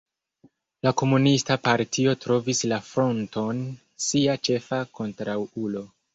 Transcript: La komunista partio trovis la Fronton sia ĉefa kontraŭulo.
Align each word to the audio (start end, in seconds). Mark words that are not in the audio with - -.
La 0.85 0.93
komunista 1.01 1.57
partio 1.67 2.15
trovis 2.23 2.63
la 2.73 2.81
Fronton 2.89 3.61
sia 4.09 4.39
ĉefa 4.51 4.83
kontraŭulo. 5.01 5.87